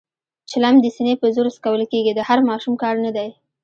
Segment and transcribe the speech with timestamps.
[0.51, 3.29] چلم د سینې په زور څکول کېږي، د هر ماشوم کار نه دی.